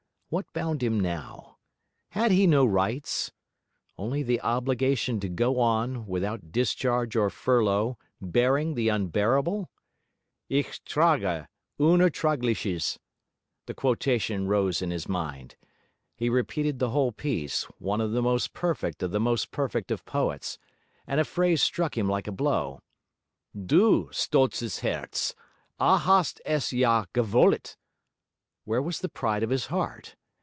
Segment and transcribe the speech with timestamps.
[0.31, 1.57] What bound him now?
[2.11, 3.33] Had he no rights?
[3.97, 9.69] only the obligation to go on, without discharge or furlough, bearing the unbearable?
[10.47, 12.97] Ich trage unertragliches,
[13.65, 15.57] the quotation rose in his mind;
[16.15, 20.05] he repeated the whole piece, one of the most perfect of the most perfect of
[20.05, 20.57] poets;
[21.05, 22.79] and a phrase struck him like a blow:
[23.53, 25.35] Du, stolzes Herz,
[25.77, 27.75] A hast es ja gewolit.
[28.63, 30.15] Where was the pride of his heart?